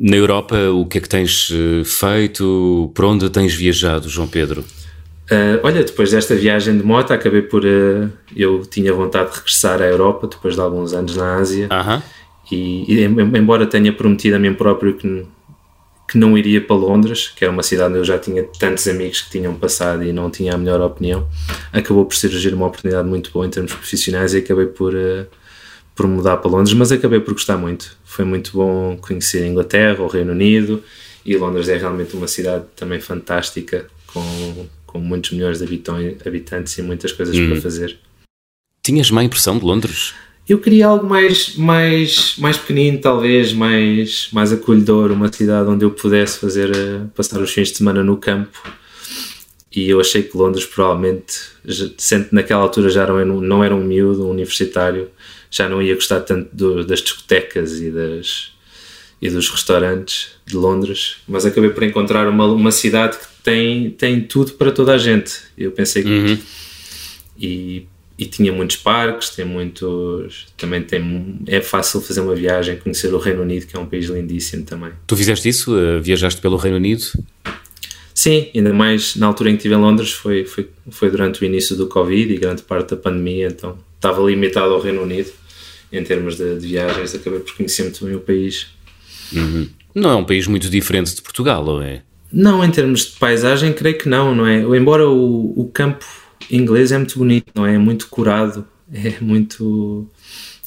[0.01, 2.91] na Europa o que é que tens eh, feito?
[2.93, 4.65] Por onde tens viajado, João Pedro?
[5.31, 7.65] Uh, olha, depois desta viagem de moto, acabei por.
[7.65, 11.67] Uh, eu tinha vontade de regressar à Europa depois de alguns anos na Ásia.
[11.67, 12.03] Uh -huh.
[12.51, 15.27] e, e, embora tenha prometido a mim próprio que
[16.09, 19.21] que não iria para Londres, que era uma cidade onde eu já tinha tantos amigos
[19.21, 21.29] que tinham passado e não tinha a melhor opinião,
[21.71, 25.27] acabou por surgir uma oportunidade muito boa em termos profissionais e acabei por, uh,
[25.95, 27.95] por mudar para Londres, mas acabei por gostar muito.
[28.05, 30.83] Foi muito bom conhecer a Inglaterra, o Reino Unido
[31.27, 35.65] e Londres é realmente uma cidade também fantástica com, com muitos milhões de
[36.27, 37.51] habitantes e muitas coisas hum.
[37.51, 37.99] para fazer.
[38.83, 40.15] Tinhas má impressão de Londres?
[40.49, 45.91] Eu queria algo mais, mais, mais pequenino, talvez, mais, mais acolhedor, uma cidade onde eu
[45.91, 48.59] pudesse fazer, uh, passar os fins de semana no campo.
[49.71, 51.35] E eu achei que Londres, provavelmente,
[51.99, 55.11] sendo naquela altura já não era, não era um miúdo, um universitário,
[55.51, 58.53] já não ia gostar tanto do, das discotecas e, das,
[59.21, 64.21] e dos restaurantes de Londres, mas acabei por encontrar uma, uma cidade que tem, tem
[64.21, 65.33] tudo para toda a gente.
[65.57, 66.09] Eu pensei que.
[66.09, 66.39] Uhum.
[67.39, 67.87] E
[68.19, 70.47] e tinha muitos parques, tem muitos.
[70.57, 71.39] Também tem.
[71.47, 74.91] É fácil fazer uma viagem, conhecer o Reino Unido, que é um país lindíssimo também.
[75.07, 75.73] Tu fizeste isso?
[75.73, 77.05] Uh, viajaste pelo Reino Unido?
[78.13, 81.45] Sim, ainda mais na altura em que estive em Londres, foi, foi, foi durante o
[81.45, 85.31] início do Covid e grande parte da pandemia, então estava limitado ao Reino Unido
[85.93, 88.67] em termos de, de viagens, acabei por conhecer muito bem o país.
[89.33, 89.69] Uhum.
[89.95, 92.03] Não é um país muito diferente de Portugal, ou é?
[92.33, 94.61] Não, em termos de paisagem, creio que não, não é?
[94.77, 96.05] Embora o, o campo
[96.51, 97.75] inglês é muito bonito, não é?
[97.75, 100.09] É muito curado, é muito.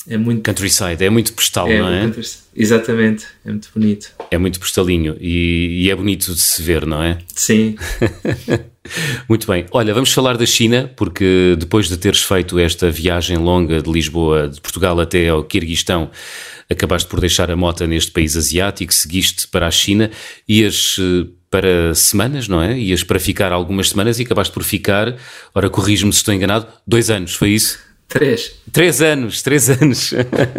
[0.08, 0.44] É muito.
[0.44, 2.12] Countryside, é muito postal, é, não é?
[2.56, 4.12] Exatamente, é muito bonito.
[4.32, 7.20] É muito postalinho e, e é bonito de se ver, não é?
[7.36, 7.76] Sim.
[9.30, 9.68] muito bem.
[9.72, 14.48] Olha, vamos falar da China, porque depois de teres feito esta viagem longa de Lisboa,
[14.48, 16.10] de Portugal até ao Quirguistão,
[16.68, 20.10] acabaste por deixar a moto neste país asiático, seguiste para a China,
[20.48, 22.80] ias eh, para semanas, não é?
[22.80, 25.18] Ias para ficar algumas semanas e acabaste por ficar,
[25.54, 27.78] ora corrijo-me se estou enganado, dois anos, foi isso?
[28.08, 28.54] Três.
[28.72, 30.14] Três anos, três anos.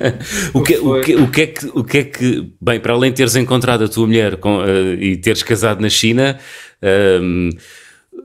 [0.53, 3.11] o, que, o, que, o, que é que, o que é que, bem, para além
[3.11, 6.39] de teres encontrado a tua mulher com, uh, e teres casado na China,
[7.23, 7.51] um,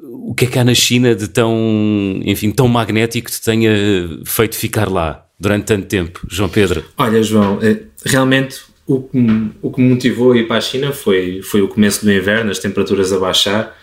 [0.04, 3.72] o que é que há na China de tão, enfim, tão magnético que te tenha
[4.26, 6.84] feito ficar lá durante tanto tempo, João Pedro?
[6.98, 10.62] Olha, João, eh, realmente o que, me, o que me motivou a ir para a
[10.62, 13.78] China foi, foi o começo do inverno, as temperaturas a baixar.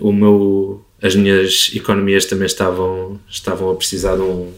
[0.00, 4.52] O meu, as minhas economias também estavam, estavam a precisar de um,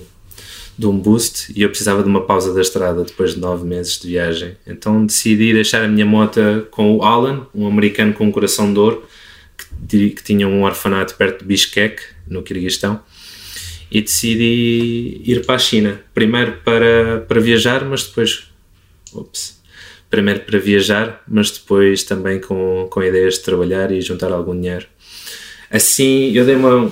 [0.79, 3.98] de um boost e eu precisava de uma pausa da estrada depois de nove meses
[3.98, 4.57] de viagem.
[4.66, 8.79] Então decidi deixar a minha moto com o Alan, um americano com um coração de
[8.79, 9.05] ouro,
[9.88, 13.00] que, que tinha um orfanato perto de Bishkek, no Kirguistão,
[13.90, 16.00] e decidi ir para a China.
[16.14, 18.50] Primeiro para, para viajar, mas depois.
[19.14, 19.61] Ops,
[20.09, 24.87] primeiro para viajar, mas depois também com, com ideias de trabalhar e juntar algum dinheiro.
[25.70, 26.90] Assim, eu dei uma,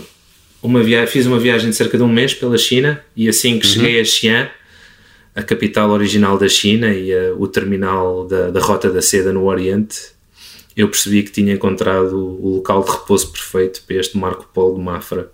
[0.62, 3.66] uma viagem, fiz uma viagem de cerca de um mês pela China e assim que
[3.66, 3.72] uhum.
[3.72, 4.48] cheguei a Xi'an,
[5.34, 9.44] a capital original da China e a, o terminal da, da Rota da Seda no
[9.44, 9.98] Oriente,
[10.76, 14.80] eu percebi que tinha encontrado o local de repouso perfeito para este Marco Polo de
[14.80, 15.32] Mafra.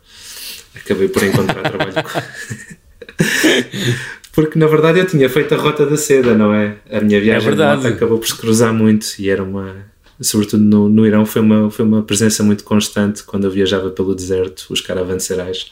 [0.74, 1.94] Acabei por encontrar trabalho.
[4.34, 6.76] Porque na verdade eu tinha feito a Rota da Seda, não é?
[6.90, 9.76] A minha viagem é acabou por se cruzar muito e era uma,
[10.20, 14.14] sobretudo no, no Irão, foi uma, foi uma presença muito constante quando eu viajava pelo
[14.14, 15.70] deserto, os caravanserais.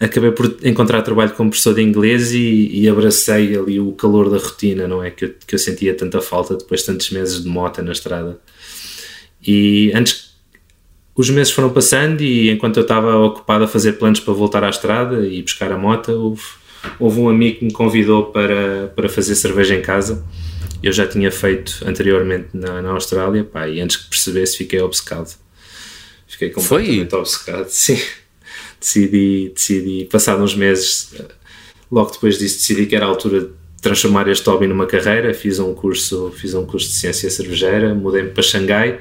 [0.00, 4.38] Acabei por encontrar trabalho como professor de inglês e, e, abracei ali o calor da
[4.38, 5.10] rotina, não é?
[5.10, 8.38] Que eu, que eu sentia tanta falta depois de tantos meses de moto na estrada.
[9.44, 10.34] E antes
[11.16, 14.70] os meses foram passando e enquanto eu estava ocupado a fazer planos para voltar à
[14.70, 16.42] estrada e buscar a moto, houve,
[16.98, 20.24] houve um amigo que me convidou para, para fazer cerveja em casa
[20.82, 25.34] eu já tinha feito anteriormente na, na Austrália, pá, e antes que percebesse fiquei obcecado.
[26.26, 27.18] Fiquei completamente Foi?
[27.18, 27.98] obcecado, sim.
[28.80, 31.12] Decidi, decidi, passado uns meses,
[31.90, 33.50] logo depois disso decidi que era a altura de
[33.82, 38.30] transformar este hobby numa carreira, fiz um curso, fiz um curso de ciência cervejeira, mudei-me
[38.30, 39.00] para Xangai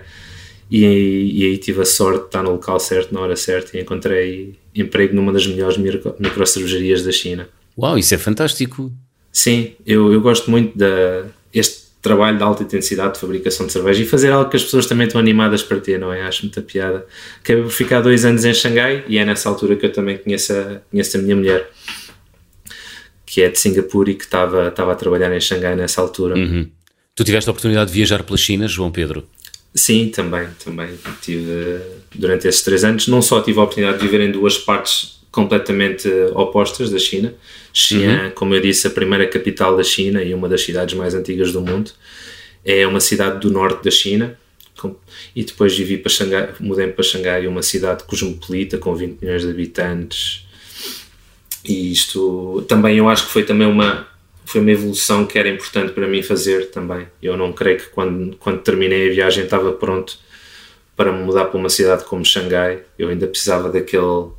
[0.69, 3.81] e, e, aí tive a sorte de estar no local certo, na hora certa e
[3.81, 7.47] encontrei emprego numa das melhores micro, micro cervejarias da China.
[7.77, 8.91] Uau, isso é fantástico!
[9.31, 14.01] Sim, eu, eu gosto muito da, este trabalho de alta intensidade de fabricação de cerveja
[14.01, 16.21] e fazer algo que as pessoas também estão animadas para ter, não é?
[16.21, 17.05] Acho muita piada.
[17.39, 20.53] Acabei por ficar dois anos em Xangai e é nessa altura que eu também conheço
[20.53, 21.69] a, conheço a minha mulher,
[23.25, 26.35] que é de Singapura e que estava, estava a trabalhar em Xangai nessa altura.
[26.35, 26.69] Uhum.
[27.13, 29.27] Tu tiveste a oportunidade de viajar pela China, João Pedro?
[29.73, 30.89] Sim, também, também.
[31.21, 31.81] Tive,
[32.15, 36.09] durante esses três anos, não só tive a oportunidade de viver em duas partes completamente
[36.33, 37.33] opostas da China.
[37.73, 38.31] Xi'an, uhum.
[38.31, 41.61] como eu disse, a primeira capital da China e uma das cidades mais antigas do
[41.61, 41.91] mundo.
[42.63, 44.37] É uma cidade do norte da China.
[45.35, 49.49] E depois vivi para Xangai, mudei para Xangai, uma cidade cosmopolita com 20 milhões de
[49.49, 50.45] habitantes.
[51.65, 54.07] E isto também eu acho que foi também uma
[54.45, 57.05] foi uma evolução que era importante para mim fazer também.
[57.21, 60.17] Eu não creio que quando, quando terminei a viagem estava pronto
[60.95, 62.79] para me mudar para uma cidade como Xangai.
[62.97, 64.29] Eu ainda precisava daquele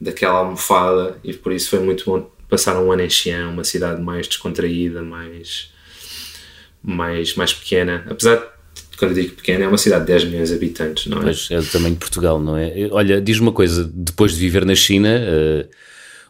[0.00, 4.00] daquela almofada e por isso foi muito bom passar um ano em Xi'an, uma cidade
[4.00, 5.70] mais descontraída, mais,
[6.82, 8.04] mais, mais pequena.
[8.08, 11.22] Apesar de, quando eu digo pequena, é uma cidade de 10 milhões de habitantes, não
[11.22, 11.26] é?
[11.26, 12.88] Mas é do tamanho de Portugal, não é?
[12.90, 15.68] Olha, diz uma coisa, depois de viver na China, uh,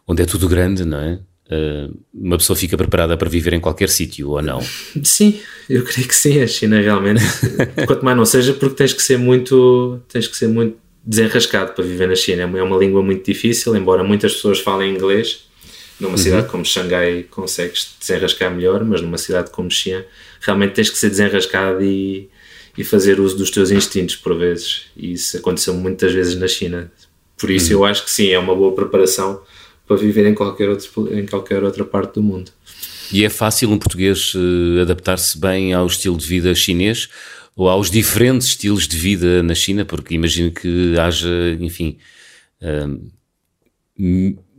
[0.07, 1.21] onde é tudo grande, não é?
[1.51, 4.61] Uh, uma pessoa fica preparada para viver em qualquer sítio ou não?
[5.03, 6.43] Sim, eu creio que sim.
[6.43, 7.23] A China realmente,
[7.87, 11.85] quanto mais não seja, porque tens que ser muito, tens que ser muito desenrascado para
[11.85, 12.43] viver na China.
[12.43, 15.48] É uma língua muito difícil, embora muitas pessoas falem inglês.
[16.01, 16.19] Numa uhum.
[16.19, 20.05] cidade como Xangai consegues desenrascar melhor, mas numa cidade como Xi'an
[20.41, 22.29] realmente tens que ser desenrascado e,
[22.77, 24.83] e fazer uso dos teus instintos por vezes.
[24.97, 26.91] E isso aconteceu muitas vezes na China.
[27.37, 27.81] Por isso uhum.
[27.81, 29.41] eu acho que sim, é uma boa preparação
[29.87, 32.53] para viver em qualquer, outro, em qualquer outra parte do mundo.
[33.11, 37.09] E é fácil um português uh, adaptar-se bem ao estilo de vida chinês
[37.57, 39.85] ou aos diferentes estilos de vida na China?
[39.85, 41.99] Porque imagino que haja, enfim,
[42.63, 43.11] uh,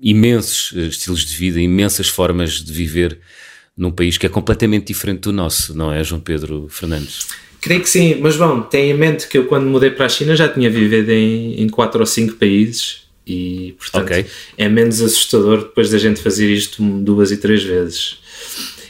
[0.01, 3.19] imensos eh, estilos de vida, imensas formas de viver
[3.77, 7.27] num país que é completamente diferente do nosso, não é, João Pedro Fernandes?
[7.61, 10.35] Creio que sim, mas bom, tenha em mente que eu quando mudei para a China
[10.35, 14.25] já tinha vivido em, em quatro ou cinco países e portanto okay.
[14.57, 18.17] é menos assustador depois da gente fazer isto duas e três vezes.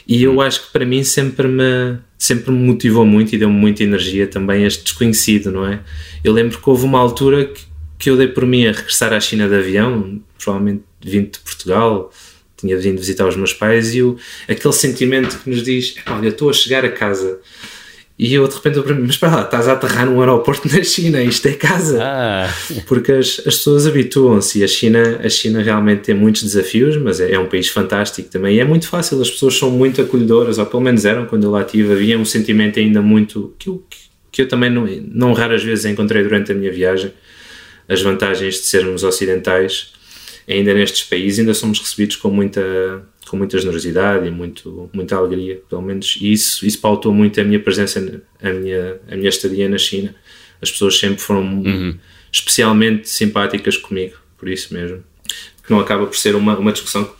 [0.06, 0.40] E eu hum.
[0.40, 4.64] acho que para mim sempre me, sempre me motivou muito e deu-me muita energia também
[4.64, 5.80] este desconhecido, não é?
[6.22, 7.62] Eu lembro que houve uma altura que,
[8.00, 12.10] que eu dei por mim a regressar à China de avião, provavelmente vindo de Portugal,
[12.56, 14.16] tinha vindo visitar os meus pais e o,
[14.48, 17.38] aquele sentimento que nos diz: olha, estou a chegar a casa.
[18.18, 20.68] E eu de repente eu para mim, mas para lá, estás a aterrar num aeroporto
[20.68, 21.98] na China, isto é casa.
[22.02, 22.52] Ah.
[22.86, 27.18] Porque as, as pessoas habituam-se e a China, a China realmente tem muitos desafios, mas
[27.20, 28.56] é, é, um país fantástico também.
[28.56, 31.50] E é muito fácil, as pessoas são muito acolhedoras, ou pelo menos eram quando eu
[31.50, 31.92] lá estive.
[31.92, 33.54] Havia um sentimento ainda muito.
[33.58, 33.82] que eu,
[34.30, 37.12] que eu também não, não raras vezes encontrei durante a minha viagem.
[37.90, 39.92] As vantagens de sermos ocidentais
[40.48, 45.60] ainda nestes países ainda somos recebidos com muita com muita generosidade e muito muita alegria
[45.68, 49.68] pelo menos e isso isso pautou muito a minha presença a minha a minha estadia
[49.68, 50.14] na China
[50.60, 51.96] as pessoas sempre foram uhum.
[52.32, 55.04] especialmente simpáticas comigo por isso mesmo
[55.64, 57.12] que não acaba por ser uma uma discussão que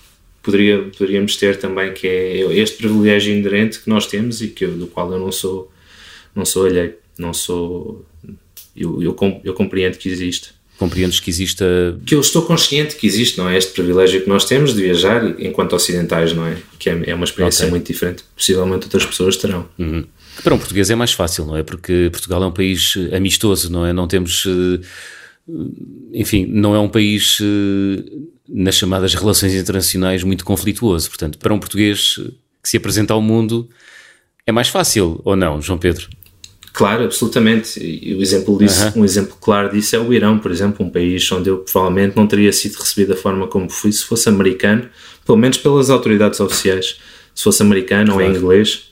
[0.42, 4.76] poderia, poderíamos ter também, que é este privilégio inerente que nós temos e que eu,
[4.76, 5.70] do qual eu não sou,
[6.34, 8.04] não sou alheio, não sou.
[8.76, 10.54] Eu, eu, eu compreendo que existe.
[10.80, 11.66] Compreendes que exista.
[12.06, 13.58] Que eu estou consciente que existe, não é?
[13.58, 16.56] Este privilégio que nós temos de viajar enquanto ocidentais, não é?
[16.78, 17.70] Que é, é uma experiência okay.
[17.70, 19.68] muito diferente, possivelmente outras pessoas terão.
[19.78, 20.06] Uhum.
[20.42, 21.62] Para um português é mais fácil, não é?
[21.62, 23.92] Porque Portugal é um país amistoso, não é?
[23.92, 24.46] Não temos.
[24.46, 24.80] Eh,
[26.14, 28.02] enfim, não é um país eh,
[28.48, 31.10] nas chamadas relações internacionais muito conflituoso.
[31.10, 32.18] Portanto, para um português
[32.62, 33.68] que se apresenta ao mundo
[34.46, 36.08] é mais fácil, ou não, João Pedro?
[36.72, 37.80] Claro, absolutamente.
[37.80, 41.30] E o exemplo disso, um exemplo claro disso é o Irão, por exemplo, um país
[41.32, 44.88] onde eu provavelmente não teria sido recebido da forma como fui se fosse americano,
[45.24, 46.98] pelo menos pelas autoridades oficiais.
[47.34, 48.28] Se fosse americano claro.
[48.28, 48.89] ou em inglês,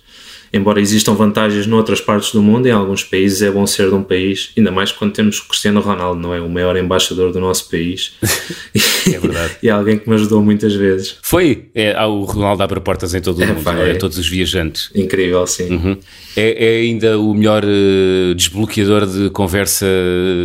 [0.53, 4.03] embora existam vantagens noutras partes do mundo, em alguns países é bom ser de um
[4.03, 6.41] país, ainda mais quando temos o Cristiano Ronaldo, não é?
[6.41, 8.13] O maior embaixador do nosso país.
[9.07, 9.57] é verdade.
[9.63, 11.17] e alguém que me ajudou muitas vezes.
[11.23, 11.67] Foi.
[11.75, 13.91] É, o Ronaldo abre portas em todo o é, mundo, é?
[13.91, 13.95] é?
[13.95, 14.91] todos os viajantes.
[14.95, 15.71] Incrível, sim.
[15.71, 15.99] Uhum.
[16.37, 19.87] É, é, ainda o melhor uh, desbloqueador de conversa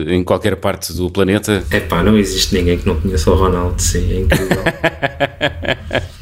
[0.08, 1.63] em qualquer parte do planeta?
[1.70, 4.63] É pá, não existe ninguém que não conheça o Ronaldo, sim, é incrível.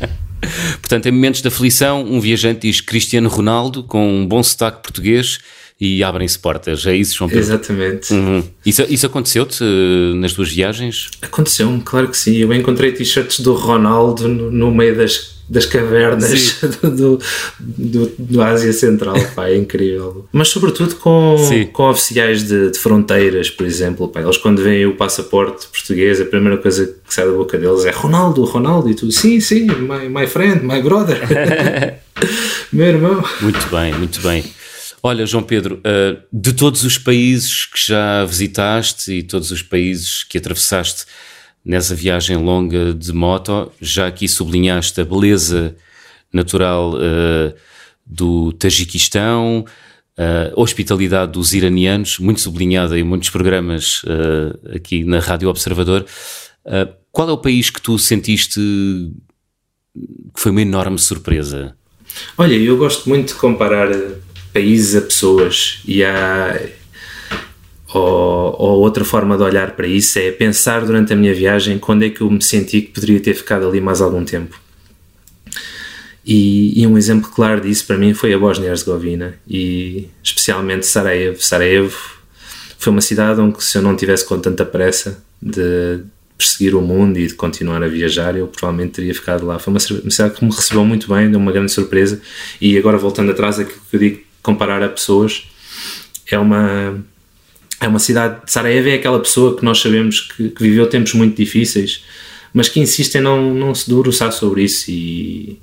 [0.92, 5.40] Portanto, em momentos de aflição, um viajante diz Cristiano Ronaldo com um bom sotaque português
[5.82, 6.86] e abrem-se portas.
[6.86, 7.44] É isso, João Pedro?
[7.44, 8.14] Exatamente.
[8.14, 8.44] Uhum.
[8.64, 11.10] Isso, isso aconteceu-te uh, nas tuas viagens?
[11.20, 12.38] Aconteceu-me, claro que sim.
[12.38, 17.20] Eu encontrei t-shirts do Ronaldo no, no meio das das cavernas do,
[17.60, 20.26] do, do, Ásia Central, pá, é incrível.
[20.32, 21.36] Mas sobretudo com,
[21.74, 26.26] com oficiais de, de, fronteiras, por exemplo, pá, eles quando veem o passaporte português, a
[26.26, 30.08] primeira coisa que sai da boca deles é Ronaldo, Ronaldo, e tu, sim, sim, my,
[30.08, 31.20] my friend, my brother,
[32.72, 33.22] meu irmão.
[33.42, 34.46] Muito bem, muito bem.
[35.04, 40.24] Olha, João Pedro, eh, de todos os países que já visitaste e todos os países
[40.24, 41.06] que atravessaste,
[41.64, 45.76] nessa viagem longa de moto, já aqui sublinhaste a beleza
[46.34, 47.54] natural uh,
[48.06, 49.66] do Tajiquistão,
[50.18, 54.02] a hospitalidade dos iranianos, muito sublinhada em muitos programas
[54.76, 56.06] aqui na Rádio Observador.
[57.12, 58.60] Qual é o país que tu sentiste
[60.34, 61.76] que foi uma enorme surpresa?
[62.38, 63.90] Olha, eu gosto muito de comparar
[64.54, 66.60] países a pessoas e há
[67.94, 72.04] ou, ou, outra forma de olhar para isso é pensar durante a minha viagem quando
[72.04, 74.60] é que eu me senti que poderia ter ficado ali mais algum tempo.
[76.26, 81.42] E, e um exemplo claro disso para mim foi a Bósnia-Herzegovina e especialmente Sarajevo.
[81.42, 81.98] Sarajevo
[82.78, 86.02] foi uma cidade onde se eu não tivesse com tanta pressa de
[86.38, 89.60] perseguir o mundo e de continuar a viajar, eu provavelmente teria ficado lá.
[89.60, 92.20] Foi uma cidade que me recebeu muito bem, deu uma grande surpresa.
[92.60, 95.44] E agora voltando atrás, aquilo que eu digo, comparar a pessoas,
[96.30, 97.04] é uma
[97.80, 101.36] é uma cidade, Sarajevo é aquela pessoa que nós sabemos que, que viveu tempos muito
[101.36, 102.04] difíceis,
[102.54, 105.60] mas que insiste em não, não se debruçar sobre isso e,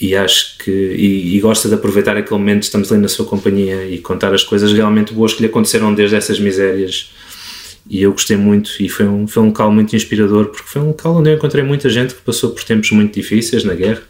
[0.00, 3.84] e acho que e, e, gosta de aproveitar aquele momento estamos ali na sua companhia
[3.84, 7.12] e contar as coisas realmente boas que lhe aconteceram desde essas misérias.
[7.90, 10.88] E eu gostei muito e foi um, foi um local muito inspirador porque foi um
[10.88, 14.02] local onde eu encontrei muita gente que passou por tempos muito difíceis na guerra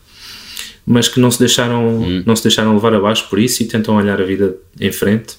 [0.90, 2.22] mas que não se deixaram hum.
[2.24, 5.36] não se deixaram levar abaixo por isso e tentam olhar a vida em frente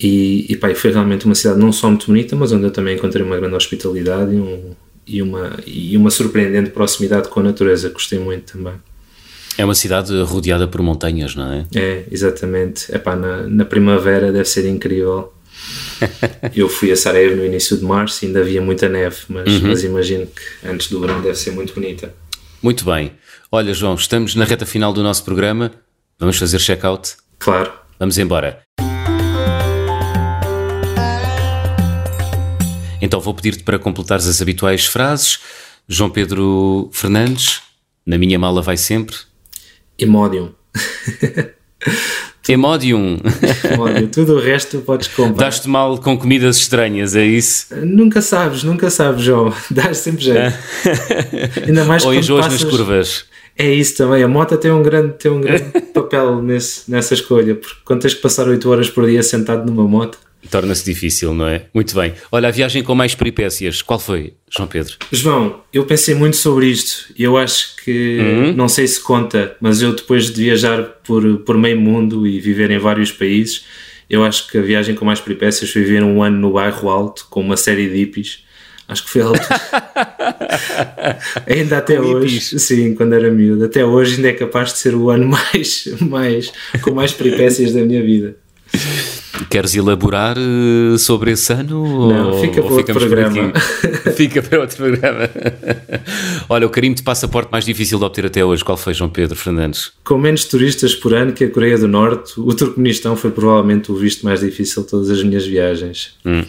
[0.00, 2.96] e, e pá, foi realmente uma cidade não só muito bonita, mas onde eu também
[2.96, 4.74] encontrei uma grande hospitalidade e, um,
[5.06, 7.90] e, uma, e uma surpreendente proximidade com a natureza.
[7.90, 8.72] Gostei muito também.
[9.58, 11.66] É uma cidade rodeada por montanhas, não é?
[11.74, 12.90] É, exatamente.
[12.94, 15.34] Epá, na, na primavera deve ser incrível.
[16.56, 19.68] eu fui a Sarajevo no início de março e ainda havia muita neve, mas, uhum.
[19.68, 22.14] mas imagino que antes do verão deve ser muito bonita.
[22.62, 23.12] Muito bem.
[23.52, 25.72] Olha, João, estamos na reta final do nosso programa.
[26.20, 27.16] Vamos fazer check-out?
[27.36, 27.72] Claro.
[27.98, 28.60] Vamos embora.
[33.02, 35.40] Então vou pedir-te para completares as habituais frases.
[35.88, 37.60] João Pedro Fernandes,
[38.06, 39.16] na minha mala vai sempre.
[39.98, 40.54] Emódium.
[42.48, 43.18] Emódium.
[43.72, 44.06] Emódium.
[44.06, 45.46] Tudo o resto podes comprar.
[45.46, 47.74] Dás-te mal com comidas estranhas, é isso?
[47.84, 49.52] Nunca sabes, nunca sabes, João.
[49.68, 50.54] Dás sempre jeito.
[51.66, 52.62] Ainda mais Ou enjoas passas...
[52.62, 53.29] nas curvas.
[53.56, 54.22] É isso também.
[54.22, 58.14] A moto tem um grande, tem um grande papel nesse, nessa escolha, porque quando tens
[58.14, 61.66] que passar 8 horas por dia sentado numa moto Torna-se difícil, não é?
[61.74, 62.14] Muito bem.
[62.32, 64.96] Olha, a viagem com mais peripécias, qual foi, João Pedro?
[65.12, 68.52] João, eu pensei muito sobre isto e eu acho que, uhum.
[68.54, 72.70] não sei se conta, mas eu depois de viajar por, por meio mundo e viver
[72.70, 73.64] em vários países,
[74.08, 77.26] eu acho que a viagem com mais peripécias foi viver um ano no bairro Alto
[77.28, 78.42] com uma série de hippies.
[78.90, 79.38] Acho que foi alto.
[81.46, 82.62] ainda até com hoje, hippies.
[82.62, 86.52] sim, quando era miúdo, até hoje ainda é capaz de ser o ano mais, mais
[86.82, 88.34] com mais peripécias da minha vida.
[89.48, 92.08] Queres elaborar uh, sobre esse ano?
[92.08, 93.52] Não, ou, fica para outro programa.
[94.14, 95.30] Fica para outro programa.
[96.48, 99.36] Olha, o carimbo de passaporte mais difícil de obter até hoje, qual foi, João Pedro
[99.36, 99.92] Fernandes?
[100.04, 103.96] Com menos turistas por ano que a Coreia do Norte, o Turcomenistão foi provavelmente o
[103.96, 106.14] visto mais difícil de todas as minhas viagens.
[106.24, 106.44] Hum,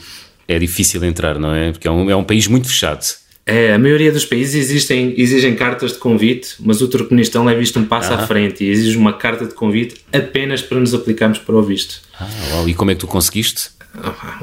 [0.48, 1.72] é difícil entrar, não é?
[1.72, 3.04] Porque é um, é um país muito fechado.
[3.46, 7.80] É, a maioria dos países existem, exigem cartas de convite, mas o Turcomenistão é visto
[7.80, 11.56] um passo à frente e exige uma carta de convite apenas para nos aplicarmos para
[11.56, 12.02] o visto.
[12.20, 12.70] Ah, uau.
[12.70, 13.72] E como é que tu conseguiste?
[13.94, 14.40] Ah,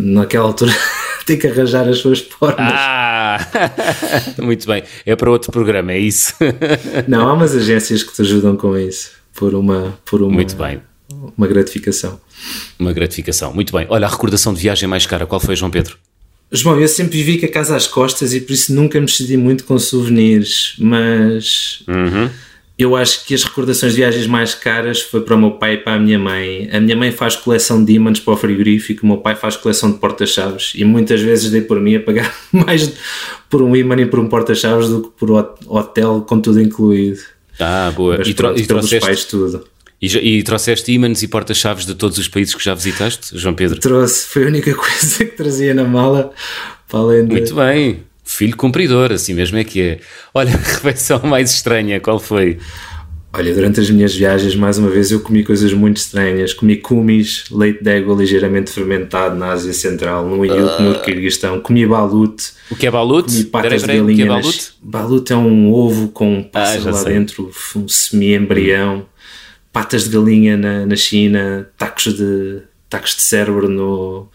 [0.00, 0.72] naquela altura
[1.24, 2.58] tem que arranjar as suas formas.
[2.58, 3.38] Ah,
[4.42, 4.82] muito bem.
[5.06, 6.34] É para outro programa, é isso?
[7.06, 10.82] Não, há umas agências que te ajudam com isso, por uma, por uma, muito bem.
[11.36, 12.20] Uma gratificação.
[12.78, 13.86] Uma gratificação, muito bem.
[13.88, 15.96] Olha, a recordação de viagem mais cara, qual foi, João Pedro?
[16.52, 19.36] João, eu sempre vivi com a casa às costas e por isso nunca me cedi
[19.36, 22.28] muito com souvenirs, mas uhum.
[22.76, 25.78] eu acho que as recordações de viagens mais caras foi para o meu pai e
[25.78, 26.68] para a minha mãe.
[26.72, 29.92] A minha mãe faz coleção de ímãs para o frigorífico, o meu pai faz coleção
[29.92, 32.92] de porta-chaves e muitas vezes dei por mim a pagar mais
[33.48, 35.30] por um ímã e por um porta-chaves do que por
[35.68, 37.20] hotel com tudo incluído.
[37.60, 38.18] Ah, boa.
[38.18, 39.06] Mas, e, tro e trouxeste...
[39.06, 39.64] pais tudo.
[40.00, 43.78] E, e trouxeste ímãs e porta-chaves de todos os países que já visitaste, João Pedro?
[43.78, 46.32] Trouxe, foi a única coisa que trazia na mala,
[46.88, 47.32] para além de...
[47.32, 50.00] Muito bem, filho cumpridor, assim mesmo é que é.
[50.32, 52.58] Olha, a refeição mais estranha, qual foi?
[53.32, 56.52] Olha, durante as minhas viagens, mais uma vez, eu comi coisas muito estranhas.
[56.52, 60.82] Comi cumis, leite de égua ligeiramente fermentado na Ásia Central, no uh...
[60.82, 61.60] no Kirguistão.
[61.60, 62.52] Comi balut.
[62.68, 63.30] O que é balut?
[63.30, 64.14] Comi patas peraí, peraí, de galinha.
[64.14, 64.72] O que é balut?
[64.82, 67.12] Balut é um ovo com um pássaro ah, lá sei.
[67.12, 69.06] dentro, um semi-embrião
[69.72, 74.28] patas de galinha na, na China, tacos de, tacos de cérebro no,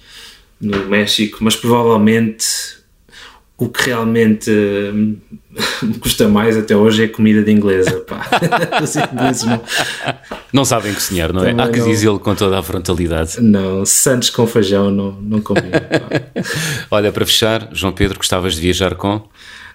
[0.60, 2.76] no México, mas provavelmente
[3.58, 5.18] o que realmente hum,
[5.84, 8.02] me custa mais até hoje é comida de inglesa.
[8.02, 8.26] Pá.
[9.46, 9.62] Não...
[10.52, 11.52] não sabem cozinhar, não é?
[11.52, 13.42] Há que dizê-lo com toda a frontalidade.
[13.42, 15.82] Não, Santos com feijão não, não combina.
[16.92, 19.28] Olha, para fechar, João Pedro, gostavas de viajar com?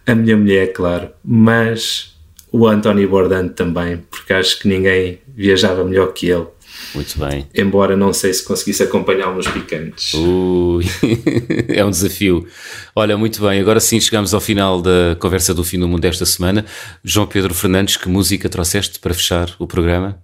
[0.06, 2.14] A minha mulher, claro, mas
[2.52, 6.46] o António Bordante também, porque acho que ninguém viajava melhor que ele.
[6.94, 7.46] Muito bem.
[7.54, 10.14] Embora não sei se conseguisse acompanhá-lo nos picantes.
[10.14, 10.84] Ui,
[11.68, 12.46] é um desafio.
[12.94, 16.26] Olha, muito bem, agora sim chegamos ao final da conversa do fim do mundo desta
[16.26, 16.64] semana.
[17.04, 20.20] João Pedro Fernandes, que música trouxeste para fechar o programa?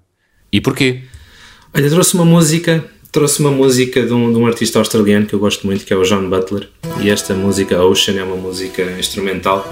[0.52, 1.02] E porquê?
[1.74, 5.38] Olha, trouxe uma música, trouxe uma música de um, de um artista australiano que eu
[5.38, 6.68] gosto muito, que é o John Butler.
[7.00, 9.68] E esta música, Ocean, é uma música instrumental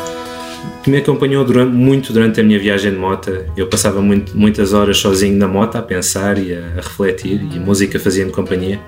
[0.82, 3.30] que me acompanhou durante, muito durante a minha viagem de moto.
[3.56, 7.56] Eu passava muito, muitas horas sozinho na moto a pensar e a, a refletir, e
[7.56, 8.80] a música fazia-me companhia.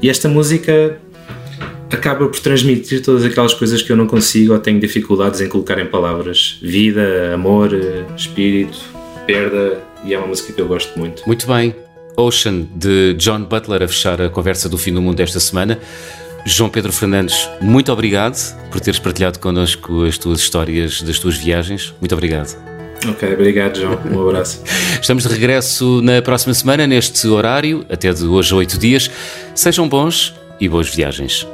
[0.00, 0.98] E esta música
[1.92, 5.78] acaba por transmitir todas aquelas coisas que eu não consigo ou tenho dificuldades em colocar
[5.78, 7.70] em palavras: vida, amor,
[8.16, 8.78] espírito,
[9.26, 11.22] perda, e é uma música que eu gosto muito.
[11.26, 11.74] Muito bem.
[12.16, 15.78] Ocean, de John Butler, a fechar a conversa do fim do mundo desta semana.
[16.44, 18.36] João Pedro Fernandes, muito obrigado
[18.70, 21.94] por teres partilhado connosco as tuas histórias das tuas viagens.
[22.00, 22.54] Muito obrigado.
[23.08, 23.98] Ok, obrigado, João.
[24.10, 24.62] Um abraço.
[25.00, 29.10] Estamos de regresso na próxima semana, neste horário, até de hoje a oito dias.
[29.54, 31.46] Sejam bons e boas viagens.